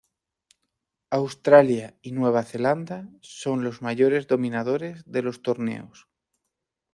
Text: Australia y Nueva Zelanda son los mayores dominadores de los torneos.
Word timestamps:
Australia 1.11 1.95
y 2.01 2.11
Nueva 2.11 2.41
Zelanda 2.41 3.07
son 3.21 3.63
los 3.63 3.83
mayores 3.83 4.25
dominadores 4.25 5.03
de 5.05 5.21
los 5.21 5.43
torneos. 5.43 6.07